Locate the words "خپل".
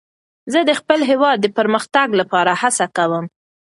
0.79-0.99